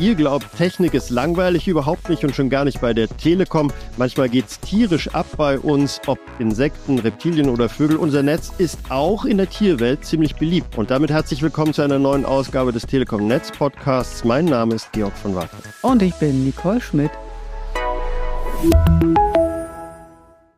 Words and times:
Ihr 0.00 0.14
glaubt, 0.14 0.46
Technik 0.56 0.94
ist 0.94 1.10
langweilig, 1.10 1.68
überhaupt 1.68 2.08
nicht 2.08 2.24
und 2.24 2.34
schon 2.34 2.48
gar 2.48 2.64
nicht 2.64 2.80
bei 2.80 2.94
der 2.94 3.06
Telekom. 3.06 3.70
Manchmal 3.98 4.30
geht's 4.30 4.58
tierisch 4.58 5.08
ab 5.08 5.26
bei 5.36 5.58
uns, 5.58 6.00
ob 6.06 6.18
Insekten, 6.38 6.98
Reptilien 6.98 7.50
oder 7.50 7.68
Vögel. 7.68 7.98
Unser 7.98 8.22
Netz 8.22 8.50
ist 8.56 8.78
auch 8.88 9.26
in 9.26 9.36
der 9.36 9.50
Tierwelt 9.50 10.06
ziemlich 10.06 10.36
beliebt. 10.36 10.78
Und 10.78 10.90
damit 10.90 11.10
herzlich 11.10 11.42
willkommen 11.42 11.74
zu 11.74 11.82
einer 11.82 11.98
neuen 11.98 12.24
Ausgabe 12.24 12.72
des 12.72 12.86
Telekom 12.86 13.26
Netz 13.26 13.50
Podcasts. 13.50 14.24
Mein 14.24 14.46
Name 14.46 14.76
ist 14.76 14.90
Georg 14.92 15.12
von 15.18 15.34
Wacker. 15.34 15.58
Und 15.82 16.00
ich 16.00 16.14
bin 16.14 16.46
Nicole 16.46 16.80
Schmidt. 16.80 17.10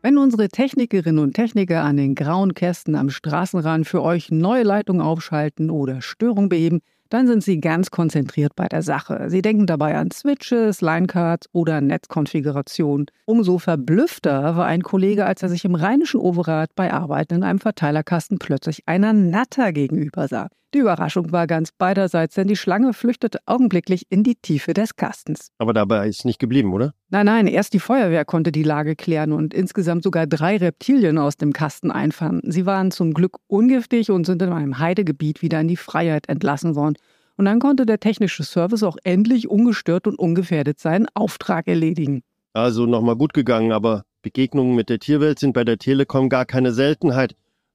Wenn 0.04 0.18
unsere 0.18 0.48
Technikerinnen 0.48 1.22
und 1.22 1.34
Techniker 1.34 1.84
an 1.84 1.96
den 1.96 2.16
grauen 2.16 2.54
Kästen 2.54 2.96
am 2.96 3.08
Straßenrand 3.08 3.86
für 3.86 4.02
euch 4.02 4.32
neue 4.32 4.64
Leitungen 4.64 5.00
aufschalten 5.00 5.70
oder 5.70 6.02
Störungen 6.02 6.48
beheben, 6.48 6.80
dann 7.08 7.28
sind 7.28 7.44
Sie 7.44 7.60
ganz 7.60 7.92
konzentriert 7.92 8.56
bei 8.56 8.66
der 8.66 8.82
Sache. 8.82 9.30
Sie 9.30 9.42
denken 9.42 9.66
dabei 9.66 9.96
an 9.96 10.10
Switches, 10.10 10.80
Linecards 10.80 11.48
oder 11.52 11.80
Netzkonfiguration. 11.80 13.06
Umso 13.26 13.58
verblüffter 13.58 14.56
war 14.56 14.66
ein 14.66 14.82
Kollege, 14.82 15.24
als 15.24 15.44
er 15.44 15.48
sich 15.48 15.64
im 15.64 15.76
Rheinischen 15.76 16.18
Overath 16.18 16.74
bei 16.74 16.92
Arbeiten 16.92 17.34
in 17.34 17.44
einem 17.44 17.60
Verteilerkasten 17.60 18.40
plötzlich 18.40 18.82
einer 18.86 19.12
Natter 19.12 19.72
gegenüber 19.72 20.26
sah. 20.26 20.48
Die 20.74 20.78
Überraschung 20.78 21.32
war 21.32 21.46
ganz 21.46 21.70
beiderseits, 21.70 22.34
denn 22.34 22.48
die 22.48 22.56
Schlange 22.56 22.94
flüchtete 22.94 23.40
augenblicklich 23.44 24.06
in 24.08 24.22
die 24.24 24.36
Tiefe 24.36 24.72
des 24.72 24.96
Kastens. 24.96 25.48
Aber 25.58 25.74
dabei 25.74 26.08
ist 26.08 26.24
nicht 26.24 26.38
geblieben, 26.38 26.72
oder? 26.72 26.94
Nein, 27.10 27.26
nein, 27.26 27.46
erst 27.46 27.74
die 27.74 27.78
Feuerwehr 27.78 28.24
konnte 28.24 28.52
die 28.52 28.62
Lage 28.62 28.96
klären 28.96 29.32
und 29.32 29.52
insgesamt 29.52 30.02
sogar 30.02 30.26
drei 30.26 30.56
Reptilien 30.56 31.18
aus 31.18 31.36
dem 31.36 31.52
Kasten 31.52 31.90
einfangen. 31.90 32.40
Sie 32.44 32.64
waren 32.64 32.90
zum 32.90 33.12
Glück 33.12 33.36
ungiftig 33.48 34.10
und 34.10 34.24
sind 34.24 34.40
in 34.40 34.50
einem 34.50 34.78
Heidegebiet 34.78 35.42
wieder 35.42 35.60
in 35.60 35.68
die 35.68 35.76
Freiheit 35.76 36.30
entlassen 36.30 36.74
worden. 36.74 36.96
Und 37.36 37.44
dann 37.44 37.60
konnte 37.60 37.84
der 37.84 38.00
technische 38.00 38.42
Service 38.42 38.82
auch 38.82 38.96
endlich 39.04 39.48
ungestört 39.48 40.06
und 40.06 40.18
ungefährdet 40.18 40.78
seinen 40.78 41.06
Auftrag 41.12 41.68
erledigen. 41.68 42.22
Also 42.54 42.86
nochmal 42.86 43.16
gut 43.16 43.34
gegangen, 43.34 43.72
aber 43.72 44.04
Begegnungen 44.22 44.74
mit 44.74 44.88
der 44.88 45.00
Tierwelt 45.00 45.38
sind 45.38 45.52
bei 45.52 45.64
der 45.64 45.78
Telekom 45.78 46.28
gar 46.28 46.46
keine 46.46 46.72
Seltenheit. 46.72 47.34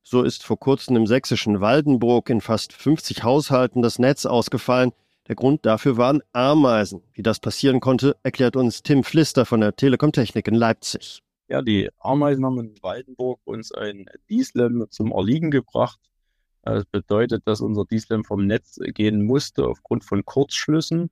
So 0.10 0.24
ist 0.24 0.46
vor 0.46 0.58
kurzem 0.58 0.96
im 0.96 1.06
sächsischen 1.06 1.60
Waldenburg 1.60 2.30
in 2.30 2.40
fast 2.40 2.72
50 2.72 3.24
Haushalten 3.24 3.82
das 3.82 4.00
Netz 4.00 4.26
ausgefallen. 4.26 4.94
Der 5.28 5.36
Grund 5.36 5.66
dafür 5.66 5.98
waren 5.98 6.22
Ameisen. 6.32 7.02
Wie 7.12 7.24
das 7.24 7.42
passieren 7.42 7.82
konnte, 7.82 8.16
erklärt 8.24 8.56
uns 8.56 8.84
Tim 8.84 9.04
Pflister 9.04 9.46
von 9.46 9.60
der 9.60 9.76
Telekom 9.76 10.14
Technik 10.14 10.48
in 10.48 10.56
Leipzig. 10.56 11.24
Ja, 11.50 11.62
die 11.62 11.90
Ameisen 12.00 12.46
haben 12.46 12.58
in 12.58 12.76
Waldenburg 12.82 13.42
uns 13.44 13.74
ein 13.74 14.06
Dieslem 14.30 14.86
zum 14.92 15.12
Erliegen 15.12 15.52
gebracht. 15.52 16.00
Das 16.62 16.86
bedeutet, 16.86 17.46
dass 17.46 17.60
unser 17.60 17.84
Dieslem 17.84 18.24
vom 18.24 18.48
Netz 18.48 18.80
gehen 18.94 19.26
musste 19.26 19.66
aufgrund 19.66 20.06
von 20.06 20.24
Kurzschlüssen. 20.24 21.10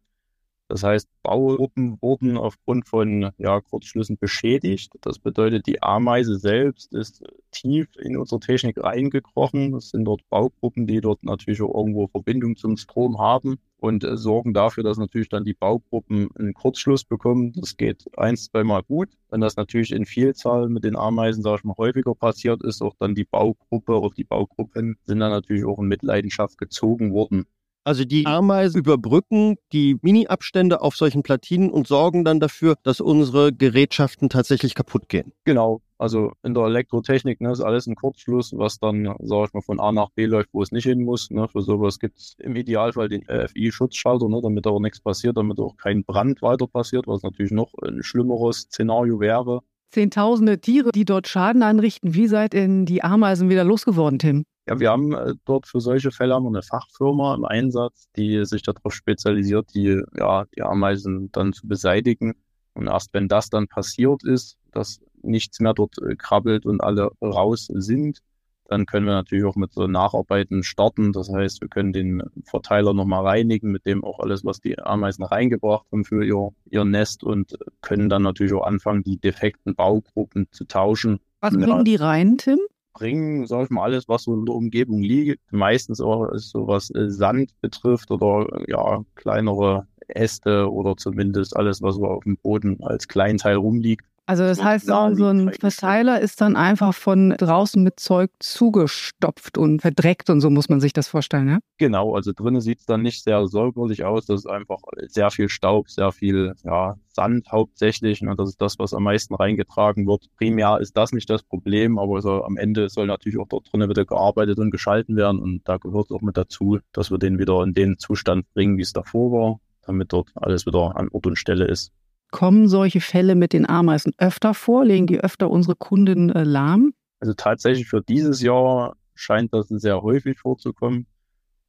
Das 0.67 0.81
heißt, 0.81 1.07
Baugruppen 1.21 2.01
wurden 2.01 2.37
aufgrund 2.37 2.87
von 2.87 3.31
ja, 3.37 3.61
Kurzschlüssen 3.61 4.17
beschädigt. 4.17 4.93
Das 5.01 5.19
bedeutet, 5.19 5.67
die 5.67 5.83
Ameise 5.83 6.39
selbst 6.39 6.91
ist 6.91 7.23
tief 7.51 7.87
in 7.97 8.17
unsere 8.17 8.39
Technik 8.39 8.83
reingekrochen. 8.83 9.75
Es 9.75 9.89
sind 9.89 10.05
dort 10.05 10.27
Baugruppen, 10.29 10.87
die 10.87 11.01
dort 11.01 11.23
natürlich 11.23 11.61
auch 11.61 11.75
irgendwo 11.75 12.07
Verbindung 12.07 12.55
zum 12.55 12.77
Strom 12.77 13.19
haben 13.19 13.59
und 13.77 14.03
äh, 14.03 14.17
sorgen 14.17 14.53
dafür, 14.53 14.83
dass 14.83 14.97
natürlich 14.97 15.29
dann 15.29 15.43
die 15.43 15.53
Baugruppen 15.53 16.29
einen 16.35 16.53
Kurzschluss 16.53 17.03
bekommen. 17.03 17.53
Das 17.53 17.77
geht 17.77 18.05
eins, 18.17 18.45
zweimal 18.45 18.81
gut. 18.83 19.09
Wenn 19.29 19.41
das 19.41 19.57
natürlich 19.57 19.91
in 19.91 20.05
Vielzahl 20.05 20.69
mit 20.69 20.83
den 20.83 20.95
Ameisen, 20.95 21.43
sage 21.43 21.57
ich 21.59 21.63
mal, 21.63 21.75
häufiger 21.77 22.15
passiert 22.15 22.63
ist, 22.63 22.81
auch 22.81 22.95
dann 22.99 23.13
die 23.13 23.25
Baugruppe 23.25 23.99
oder 23.99 24.15
die 24.15 24.23
Baugruppen 24.23 24.97
sind 25.05 25.19
dann 25.19 25.31
natürlich 25.31 25.65
auch 25.65 25.77
in 25.79 25.87
Mitleidenschaft 25.87 26.57
gezogen 26.57 27.13
worden. 27.13 27.45
Also 27.85 28.03
die 28.03 28.25
Ameisen 28.25 28.79
überbrücken 28.79 29.57
die 29.71 29.97
Mini-Abstände 30.01 30.81
auf 30.81 30.95
solchen 30.95 31.21
Platinen 31.21 31.69
und 31.69 31.85
sorgen 31.85 32.25
dann 32.25 32.39
dafür, 32.39 32.75
dass 32.81 32.99
unsere 32.99 33.53
Gerätschaften 33.53 34.27
tatsächlich 34.27 34.73
kaputt 34.73 35.07
gehen. 35.07 35.33
Genau. 35.43 35.81
Also 35.99 36.31
in 36.41 36.55
der 36.55 36.63
Elektrotechnik 36.63 37.41
ne, 37.41 37.51
ist 37.51 37.61
alles 37.61 37.85
ein 37.85 37.95
Kurzschluss, 37.95 38.53
was 38.57 38.79
dann, 38.79 39.15
sage 39.19 39.45
ich 39.45 39.53
mal, 39.53 39.61
von 39.61 39.79
A 39.79 39.91
nach 39.91 40.09
B 40.09 40.25
läuft, 40.25 40.49
wo 40.51 40.63
es 40.63 40.71
nicht 40.71 40.85
hin 40.85 41.03
muss. 41.03 41.29
Ne. 41.29 41.47
Für 41.47 41.61
sowas 41.61 41.99
gibt 41.99 42.17
es 42.17 42.35
im 42.39 42.55
Idealfall 42.55 43.07
den 43.07 43.23
RFI-Schutzschalter, 43.29 44.27
ne, 44.29 44.39
damit 44.41 44.65
aber 44.65 44.79
nichts 44.79 44.99
passiert, 44.99 45.37
damit 45.37 45.59
auch 45.59 45.77
kein 45.77 46.03
Brand 46.03 46.41
weiter 46.41 46.65
passiert, 46.65 47.05
was 47.05 47.21
natürlich 47.21 47.51
noch 47.51 47.71
ein 47.83 48.01
schlimmeres 48.01 48.61
Szenario 48.61 49.19
wäre. 49.19 49.59
Zehntausende 49.91 50.59
Tiere, 50.59 50.89
die 50.91 51.05
dort 51.05 51.27
Schaden 51.27 51.61
anrichten. 51.61 52.15
Wie 52.15 52.27
seid 52.27 52.55
ihr 52.55 52.67
die 52.85 53.03
Ameisen 53.03 53.49
wieder 53.49 53.63
losgeworden, 53.63 54.17
Tim? 54.17 54.45
Ja, 54.67 54.79
wir 54.79 54.89
haben 54.89 55.13
äh, 55.13 55.35
dort 55.45 55.67
für 55.67 55.79
solche 55.79 56.11
Fälle 56.11 56.33
haben 56.33 56.43
wir 56.43 56.49
eine 56.49 56.63
Fachfirma 56.63 57.35
im 57.35 57.45
Einsatz, 57.45 58.09
die 58.15 58.43
sich 58.45 58.63
darauf 58.63 58.93
spezialisiert, 58.93 59.73
die, 59.75 60.01
ja, 60.17 60.45
die 60.55 60.63
Ameisen 60.63 61.31
dann 61.31 61.53
zu 61.53 61.67
beseitigen. 61.67 62.33
Und 62.73 62.87
erst 62.87 63.13
wenn 63.13 63.27
das 63.27 63.49
dann 63.49 63.67
passiert 63.67 64.23
ist, 64.23 64.57
dass 64.71 64.99
nichts 65.21 65.59
mehr 65.59 65.73
dort 65.73 65.97
äh, 65.99 66.15
krabbelt 66.15 66.65
und 66.65 66.81
alle 66.81 67.11
raus 67.21 67.67
sind, 67.71 68.19
dann 68.67 68.87
können 68.87 69.05
wir 69.05 69.13
natürlich 69.13 69.45
auch 69.45 69.55
mit 69.55 69.73
so 69.73 69.85
Nacharbeiten 69.85 70.63
starten. 70.63 71.13
Das 71.13 71.31
heißt, 71.31 71.61
wir 71.61 71.67
können 71.67 71.93
den 71.93 72.23
Verteiler 72.45 72.93
nochmal 72.93 73.23
reinigen, 73.25 73.71
mit 73.71 73.85
dem 73.85 74.03
auch 74.03 74.19
alles, 74.19 74.43
was 74.43 74.59
die 74.59 74.79
Ameisen 74.79 75.23
reingebracht 75.23 75.85
haben 75.91 76.03
für 76.03 76.25
ihr, 76.25 76.49
ihr 76.71 76.85
Nest 76.85 77.23
und 77.23 77.57
können 77.81 78.09
dann 78.09 78.23
natürlich 78.23 78.53
auch 78.53 78.65
anfangen, 78.65 79.03
die 79.03 79.17
defekten 79.17 79.75
Baugruppen 79.75 80.47
zu 80.51 80.65
tauschen. 80.65 81.19
Was 81.41 81.53
bringen 81.53 81.85
die 81.85 81.95
rein, 81.95 82.37
Tim? 82.39 82.59
Bringen, 82.95 83.45
sag 83.45 83.65
ich 83.65 83.69
mal, 83.69 83.83
alles, 83.83 84.09
was 84.09 84.23
so 84.23 84.33
in 84.33 84.45
der 84.45 84.55
Umgebung 84.55 85.01
liegt. 85.01 85.39
Meistens 85.51 86.01
auch 86.01 86.29
so 86.35 86.67
was 86.67 86.89
äh, 86.95 87.11
Sand 87.11 87.51
betrifft 87.61 88.09
oder 88.09 88.47
ja, 88.67 89.03
kleinere 89.15 89.85
Äste 90.07 90.71
oder 90.71 90.97
zumindest 90.97 91.55
alles, 91.55 91.81
was 91.81 91.95
so 91.95 92.05
auf 92.05 92.23
dem 92.23 92.37
Boden 92.37 92.83
als 92.83 93.07
Kleinteil 93.07 93.55
rumliegt. 93.55 94.05
Also 94.27 94.43
das 94.43 94.63
heißt, 94.63 94.87
so 94.87 94.93
ein 95.27 95.53
Verteiler 95.53 96.19
ist 96.19 96.41
dann 96.41 96.55
einfach 96.55 96.95
von 96.95 97.29
draußen 97.29 97.81
mit 97.83 97.99
Zeug 97.99 98.31
zugestopft 98.39 99.57
und 99.57 99.81
verdreckt 99.81 100.31
und 100.31 100.41
so 100.41 100.49
muss 100.49 100.67
man 100.67 100.81
sich 100.81 100.93
das 100.93 101.07
vorstellen, 101.07 101.47
ja? 101.47 101.59
Genau, 101.77 102.15
also 102.15 102.31
drinnen 102.33 102.59
sieht 102.59 102.79
es 102.79 102.85
dann 102.85 103.03
nicht 103.03 103.23
sehr 103.23 103.45
säuberlich 103.47 104.03
aus. 104.03 104.25
Das 104.25 104.41
ist 104.41 104.47
einfach 104.47 104.79
sehr 105.07 105.29
viel 105.29 105.47
Staub, 105.47 105.89
sehr 105.89 106.11
viel 106.11 106.53
ja, 106.63 106.95
Sand 107.09 107.51
hauptsächlich. 107.51 108.21
Und 108.21 108.39
das 108.39 108.49
ist 108.49 108.61
das, 108.61 108.79
was 108.79 108.93
am 108.93 109.03
meisten 109.03 109.35
reingetragen 109.35 110.07
wird. 110.07 110.25
Primär 110.37 110.79
ist 110.79 110.97
das 110.97 111.11
nicht 111.11 111.29
das 111.29 111.43
Problem, 111.43 111.99
aber 111.99 112.15
also 112.15 112.43
am 112.43 112.57
Ende 112.57 112.89
soll 112.89 113.07
natürlich 113.07 113.39
auch 113.39 113.47
dort 113.47 113.71
drinnen 113.71 113.89
wieder 113.89 114.05
gearbeitet 114.05 114.57
und 114.57 114.71
geschalten 114.71 115.15
werden. 115.15 115.39
Und 115.39 115.61
da 115.67 115.77
gehört 115.77 116.05
es 116.05 116.11
auch 116.11 116.21
mit 116.21 116.37
dazu, 116.37 116.79
dass 116.93 117.11
wir 117.11 117.19
den 117.19 117.37
wieder 117.37 117.61
in 117.63 117.73
den 117.73 117.99
Zustand 117.99 118.51
bringen, 118.53 118.77
wie 118.77 118.83
es 118.83 118.93
davor 118.93 119.31
war, 119.31 119.59
damit 119.85 120.13
dort 120.13 120.31
alles 120.35 120.65
wieder 120.65 120.95
an 120.95 121.09
Ort 121.09 121.27
und 121.27 121.37
Stelle 121.37 121.65
ist. 121.65 121.91
Kommen 122.35 122.67
solche 122.67 122.99
Fälle 122.99 123.33
mit 123.33 123.53
den 123.53 123.65
Ameisen 123.65 124.11
öfter 124.17 124.53
vor? 124.53 124.83
Legen 124.83 125.07
die 125.07 125.21
öfter 125.21 125.49
unsere 125.49 125.77
Kunden 125.77 126.29
äh, 126.31 126.43
lahm? 126.43 126.93
Also 127.21 127.33
tatsächlich 127.33 127.87
für 127.87 128.01
dieses 128.01 128.41
Jahr 128.41 128.97
scheint 129.13 129.53
das 129.53 129.69
sehr 129.69 130.01
häufig 130.01 130.37
vorzukommen. 130.37 131.07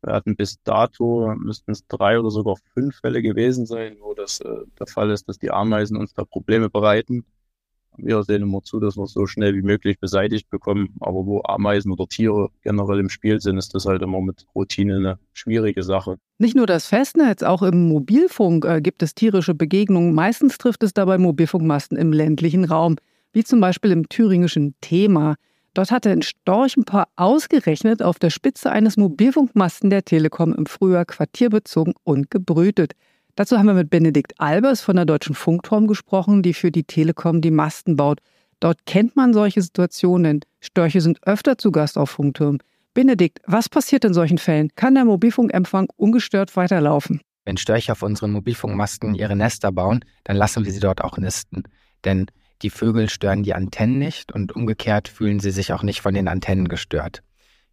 Wir 0.02 0.12
hatten 0.12 0.34
bis 0.34 0.60
dato, 0.64 1.32
müssten 1.36 1.70
es 1.70 1.86
drei 1.86 2.18
oder 2.18 2.32
sogar 2.32 2.56
fünf 2.74 2.96
Fälle 2.98 3.22
gewesen 3.22 3.64
sein, 3.64 3.98
wo 4.00 4.12
das 4.14 4.40
äh, 4.40 4.64
der 4.80 4.88
Fall 4.88 5.12
ist, 5.12 5.28
dass 5.28 5.38
die 5.38 5.52
Ameisen 5.52 5.96
uns 5.96 6.14
da 6.14 6.24
Probleme 6.24 6.68
bereiten. 6.68 7.24
Wir 7.98 8.22
sehen 8.22 8.42
immer 8.42 8.62
zu, 8.62 8.80
dass 8.80 8.96
wir 8.96 9.04
es 9.04 9.12
so 9.12 9.26
schnell 9.26 9.54
wie 9.54 9.62
möglich 9.62 9.98
beseitigt 9.98 10.50
bekommen. 10.50 10.94
Aber 11.00 11.26
wo 11.26 11.42
Ameisen 11.44 11.92
oder 11.92 12.06
Tiere 12.06 12.50
generell 12.62 13.00
im 13.00 13.08
Spiel 13.08 13.40
sind, 13.40 13.58
ist 13.58 13.74
das 13.74 13.86
halt 13.86 14.02
immer 14.02 14.20
mit 14.20 14.46
Routine 14.54 14.96
eine 14.96 15.18
schwierige 15.32 15.82
Sache. 15.82 16.18
Nicht 16.38 16.56
nur 16.56 16.66
das 16.66 16.86
Festnetz, 16.86 17.42
auch 17.42 17.62
im 17.62 17.88
Mobilfunk 17.88 18.64
äh, 18.64 18.80
gibt 18.80 19.02
es 19.02 19.14
tierische 19.14 19.54
Begegnungen. 19.54 20.14
Meistens 20.14 20.58
trifft 20.58 20.82
es 20.82 20.92
dabei 20.92 21.18
Mobilfunkmasten 21.18 21.96
im 21.96 22.12
ländlichen 22.12 22.64
Raum, 22.64 22.96
wie 23.32 23.44
zum 23.44 23.60
Beispiel 23.60 23.90
im 23.90 24.08
thüringischen 24.08 24.74
Thema. 24.80 25.36
Dort 25.76 25.90
hatte 25.90 26.10
ein 26.10 26.22
Storchenpaar 26.22 27.08
ausgerechnet 27.16 28.02
auf 28.02 28.18
der 28.18 28.30
Spitze 28.30 28.70
eines 28.70 28.96
Mobilfunkmasten 28.96 29.90
der 29.90 30.06
Telekom 30.06 30.54
im 30.54 30.64
Frühjahr 30.64 31.04
Quartier 31.04 31.50
bezogen 31.50 31.92
und 32.02 32.30
gebrütet. 32.30 32.92
Dazu 33.36 33.58
haben 33.58 33.66
wir 33.66 33.74
mit 33.74 33.90
Benedikt 33.90 34.40
Albers 34.40 34.80
von 34.80 34.96
der 34.96 35.04
Deutschen 35.04 35.34
Funkturm 35.34 35.86
gesprochen, 35.86 36.42
die 36.42 36.54
für 36.54 36.70
die 36.70 36.84
Telekom 36.84 37.42
die 37.42 37.50
Masten 37.50 37.94
baut. 37.94 38.20
Dort 38.60 38.86
kennt 38.86 39.14
man 39.14 39.34
solche 39.34 39.60
Situationen. 39.60 40.40
Störche 40.58 41.02
sind 41.02 41.18
öfter 41.26 41.58
zu 41.58 41.70
Gast 41.70 41.98
auf 41.98 42.08
Funktürmen. 42.08 42.62
Benedikt, 42.94 43.40
was 43.46 43.68
passiert 43.68 44.06
in 44.06 44.14
solchen 44.14 44.38
Fällen? 44.38 44.70
Kann 44.74 44.94
der 44.94 45.04
Mobilfunkempfang 45.04 45.88
ungestört 45.96 46.56
weiterlaufen? 46.56 47.20
Wenn 47.44 47.58
Störche 47.58 47.92
auf 47.92 48.02
unseren 48.02 48.32
Mobilfunkmasten 48.32 49.14
ihre 49.14 49.36
Nester 49.36 49.70
bauen, 49.70 50.02
dann 50.24 50.36
lassen 50.36 50.64
wir 50.64 50.72
sie 50.72 50.80
dort 50.80 51.04
auch 51.04 51.18
nisten. 51.18 51.64
Denn 52.06 52.26
die 52.62 52.70
Vögel 52.70 53.10
stören 53.10 53.42
die 53.42 53.52
Antennen 53.52 53.98
nicht 53.98 54.32
und 54.32 54.56
umgekehrt 54.56 55.08
fühlen 55.08 55.40
sie 55.40 55.50
sich 55.50 55.74
auch 55.74 55.82
nicht 55.82 56.00
von 56.00 56.14
den 56.14 56.26
Antennen 56.26 56.68
gestört. 56.68 57.22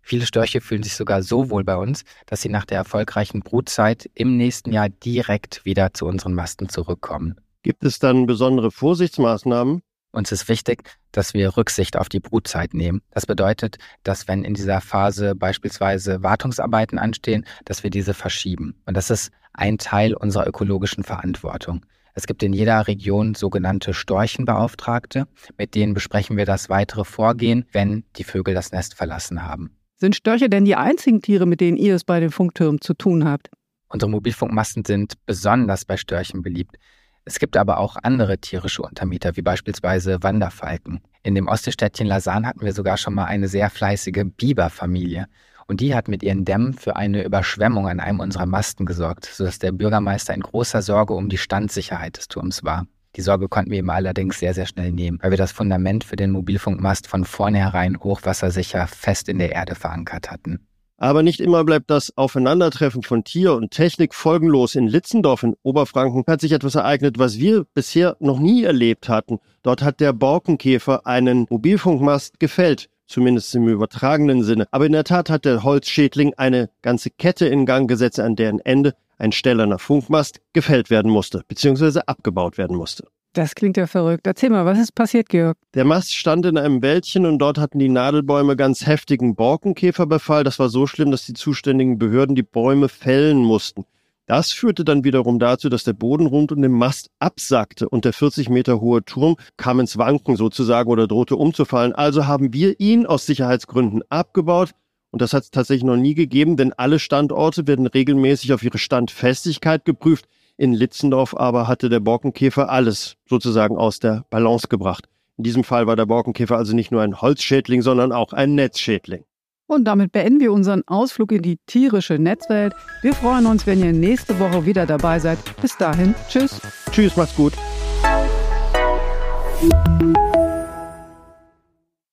Viele 0.05 0.25
Störche 0.25 0.59
fühlen 0.59 0.83
sich 0.83 0.95
sogar 0.95 1.23
so 1.23 1.49
wohl 1.49 1.63
bei 1.63 1.77
uns, 1.77 2.03
dass 2.25 2.41
sie 2.41 2.49
nach 2.49 2.65
der 2.65 2.77
erfolgreichen 2.77 3.39
Brutzeit 3.39 4.09
im 4.13 4.35
nächsten 4.35 4.73
Jahr 4.73 4.89
direkt 4.89 5.63
wieder 5.63 5.93
zu 5.93 6.05
unseren 6.05 6.33
Masten 6.33 6.67
zurückkommen. 6.67 7.37
Gibt 7.63 7.85
es 7.85 7.99
dann 7.99 8.25
besondere 8.25 8.69
Vorsichtsmaßnahmen? 8.69 9.81
Uns 10.11 10.31
ist 10.31 10.49
wichtig, 10.49 10.83
dass 11.13 11.33
wir 11.33 11.55
Rücksicht 11.55 11.97
auf 11.97 12.09
die 12.09 12.19
Brutzeit 12.19 12.73
nehmen. 12.73 13.01
Das 13.11 13.25
bedeutet, 13.25 13.77
dass 14.03 14.27
wenn 14.27 14.43
in 14.43 14.53
dieser 14.53 14.81
Phase 14.81 15.35
beispielsweise 15.35 16.21
Wartungsarbeiten 16.21 16.99
anstehen, 16.99 17.45
dass 17.63 17.83
wir 17.83 17.89
diese 17.89 18.13
verschieben. 18.13 18.75
Und 18.85 18.97
das 18.97 19.09
ist 19.09 19.31
ein 19.53 19.77
Teil 19.77 20.13
unserer 20.13 20.45
ökologischen 20.45 21.05
Verantwortung. 21.05 21.85
Es 22.13 22.27
gibt 22.27 22.43
in 22.43 22.53
jeder 22.53 22.85
Region 22.87 23.33
sogenannte 23.33 23.93
Storchenbeauftragte, 23.93 25.27
mit 25.57 25.73
denen 25.73 25.93
besprechen 25.93 26.37
wir 26.37 26.45
das 26.45 26.69
weitere 26.69 27.05
Vorgehen, 27.05 27.65
wenn 27.71 28.03
die 28.17 28.23
Vögel 28.23 28.53
das 28.53 28.71
Nest 28.71 28.93
verlassen 28.93 29.43
haben. 29.43 29.71
Sind 29.95 30.15
Störche 30.15 30.49
denn 30.49 30.65
die 30.65 30.75
einzigen 30.75 31.21
Tiere, 31.21 31.45
mit 31.45 31.61
denen 31.61 31.77
ihr 31.77 31.95
es 31.95 32.03
bei 32.03 32.19
den 32.19 32.31
Funktürmen 32.31 32.81
zu 32.81 32.93
tun 32.93 33.25
habt? 33.25 33.49
Unsere 33.87 34.09
Mobilfunkmasten 34.09 34.83
sind 34.85 35.13
besonders 35.25 35.85
bei 35.85 35.97
Störchen 35.97 36.41
beliebt. 36.41 36.77
Es 37.25 37.39
gibt 37.39 37.55
aber 37.55 37.77
auch 37.77 37.95
andere 38.01 38.37
tierische 38.37 38.81
Untermieter, 38.81 39.37
wie 39.37 39.41
beispielsweise 39.41 40.21
Wanderfalken. 40.23 41.01
In 41.21 41.35
dem 41.35 41.47
Ostseestädtchen 41.47 42.07
Lausanne 42.07 42.47
hatten 42.47 42.61
wir 42.61 42.73
sogar 42.73 42.97
schon 42.97 43.13
mal 43.13 43.25
eine 43.25 43.47
sehr 43.47 43.69
fleißige 43.69 44.25
Biberfamilie. 44.35 45.27
Und 45.67 45.79
die 45.79 45.95
hat 45.95 46.09
mit 46.09 46.23
ihren 46.23 46.43
Dämmen 46.43 46.73
für 46.73 46.97
eine 46.97 47.23
Überschwemmung 47.23 47.87
an 47.87 48.01
einem 48.01 48.19
unserer 48.19 48.45
Masten 48.45 48.85
gesorgt, 48.85 49.25
sodass 49.25 49.59
der 49.59 49.71
Bürgermeister 49.71 50.33
in 50.33 50.41
großer 50.41 50.81
Sorge 50.81 51.13
um 51.13 51.29
die 51.29 51.37
Standsicherheit 51.37 52.17
des 52.17 52.27
Turms 52.27 52.63
war. 52.65 52.87
Die 53.15 53.21
Sorge 53.21 53.47
konnten 53.47 53.71
wir 53.71 53.79
ihm 53.79 53.89
allerdings 53.89 54.39
sehr, 54.39 54.53
sehr 54.53 54.65
schnell 54.65 54.91
nehmen, 54.91 55.19
weil 55.21 55.31
wir 55.31 55.37
das 55.37 55.51
Fundament 55.51 56.03
für 56.03 56.15
den 56.15 56.31
Mobilfunkmast 56.31 57.07
von 57.07 57.25
vornherein 57.25 57.99
hochwassersicher 57.99 58.87
fest 58.87 59.29
in 59.29 59.39
der 59.39 59.51
Erde 59.51 59.75
verankert 59.75 60.31
hatten. 60.31 60.67
Aber 60.97 61.21
nicht 61.21 61.41
immer 61.41 61.63
bleibt 61.63 61.89
das 61.89 62.15
Aufeinandertreffen 62.17 63.03
von 63.03 63.23
Tier 63.23 63.53
und 63.53 63.71
Technik 63.71 64.13
folgenlos. 64.15 64.75
In 64.75 64.87
Litzendorf 64.87 65.43
in 65.43 65.55
Oberfranken 65.61 66.23
hat 66.27 66.41
sich 66.41 66.53
etwas 66.53 66.75
ereignet, 66.75 67.19
was 67.19 67.39
wir 67.39 67.65
bisher 67.73 68.15
noch 68.19 68.39
nie 68.39 68.63
erlebt 68.63 69.09
hatten. 69.09 69.39
Dort 69.63 69.81
hat 69.81 69.99
der 69.99 70.13
Borkenkäfer 70.13 71.05
einen 71.05 71.45
Mobilfunkmast 71.49 72.39
gefällt 72.39 72.89
zumindest 73.05 73.53
im 73.53 73.67
übertragenen 73.67 74.43
Sinne. 74.43 74.65
Aber 74.71 74.85
in 74.85 74.93
der 74.93 75.03
Tat 75.03 75.29
hat 75.29 75.45
der 75.45 75.63
Holzschädling 75.63 76.33
eine 76.35 76.69
ganze 76.81 77.09
Kette 77.09 77.45
in 77.45 77.65
Gang 77.65 77.87
gesetzt, 77.87 78.19
an 78.19 78.35
deren 78.35 78.59
Ende 78.59 78.95
ein 79.23 79.31
stählerner 79.31 79.79
Funkmast 79.79 80.41
gefällt 80.51 80.89
werden 80.89 81.09
musste, 81.09 81.43
beziehungsweise 81.47 82.07
abgebaut 82.07 82.57
werden 82.57 82.75
musste. 82.75 83.07
Das 83.31 83.55
klingt 83.55 83.77
ja 83.77 83.87
verrückt. 83.87 84.27
Erzähl 84.27 84.51
mal, 84.51 84.65
was 84.65 84.77
ist 84.77 84.93
passiert, 84.93 85.29
Georg? 85.29 85.57
Der 85.73 85.85
Mast 85.85 86.13
stand 86.13 86.45
in 86.45 86.57
einem 86.57 86.83
Wäldchen 86.83 87.25
und 87.25 87.39
dort 87.39 87.57
hatten 87.57 87.79
die 87.79 87.89
Nadelbäume 87.89 88.55
ganz 88.55 88.85
heftigen 88.85 89.33
Borkenkäferbefall. 89.33 90.43
Das 90.43 90.59
war 90.59 90.69
so 90.69 90.85
schlimm, 90.85 91.09
dass 91.09 91.25
die 91.25 91.33
zuständigen 91.33 91.97
Behörden 91.97 92.35
die 92.35 92.43
Bäume 92.43 92.89
fällen 92.89 93.39
mussten. 93.39 93.85
Das 94.27 94.51
führte 94.51 94.85
dann 94.85 95.03
wiederum 95.03 95.39
dazu, 95.39 95.67
dass 95.67 95.83
der 95.83 95.93
Boden 95.93 96.27
rund 96.27 96.51
um 96.51 96.61
den 96.61 96.71
Mast 96.71 97.09
absackte 97.19 97.89
und 97.89 98.05
der 98.05 98.13
40 98.13 98.49
Meter 98.49 98.79
hohe 98.79 99.03
Turm 99.03 99.35
kam 99.57 99.79
ins 99.79 99.97
Wanken 99.97 100.35
sozusagen 100.35 100.89
oder 100.89 101.07
drohte 101.07 101.35
umzufallen. 101.35 101.93
Also 101.93 102.27
haben 102.27 102.53
wir 102.53 102.79
ihn 102.79 103.05
aus 103.05 103.25
Sicherheitsgründen 103.25 104.03
abgebaut. 104.09 104.71
Und 105.13 105.21
das 105.21 105.31
hat 105.33 105.43
es 105.43 105.51
tatsächlich 105.51 105.83
noch 105.83 105.95
nie 105.95 106.15
gegeben, 106.15 106.57
denn 106.57 106.73
alle 106.73 106.97
Standorte 106.97 107.67
werden 107.67 107.85
regelmäßig 107.85 108.51
auf 108.51 108.63
ihre 108.63 108.79
Standfestigkeit 108.79 109.85
geprüft. 109.85 110.25
In 110.57 110.73
Litzendorf 110.73 111.37
aber 111.37 111.67
hatte 111.67 111.87
der 111.89 111.99
Borkenkäfer 111.99 112.71
alles 112.71 113.15
sozusagen 113.29 113.77
aus 113.77 113.99
der 113.99 114.25
Balance 114.31 114.69
gebracht. 114.69 115.07
In 115.37 115.43
diesem 115.43 115.63
Fall 115.63 115.85
war 115.85 115.95
der 115.95 116.07
Borkenkäfer 116.07 116.57
also 116.57 116.75
nicht 116.75 116.91
nur 116.91 117.03
ein 117.03 117.21
Holzschädling, 117.21 117.83
sondern 117.83 118.11
auch 118.11 118.33
ein 118.33 118.55
Netzschädling. 118.55 119.23
Und 119.67 119.85
damit 119.85 120.11
beenden 120.11 120.39
wir 120.39 120.51
unseren 120.51 120.81
Ausflug 120.87 121.31
in 121.31 121.43
die 121.43 121.59
tierische 121.67 122.15
Netzwelt. 122.15 122.73
Wir 123.03 123.13
freuen 123.13 123.45
uns, 123.45 123.67
wenn 123.67 123.83
ihr 123.83 123.93
nächste 123.93 124.39
Woche 124.39 124.65
wieder 124.65 124.87
dabei 124.87 125.19
seid. 125.19 125.37
Bis 125.61 125.77
dahin, 125.77 126.15
tschüss. 126.27 126.59
Tschüss, 126.91 127.15
macht's 127.15 127.35
gut. 127.35 127.53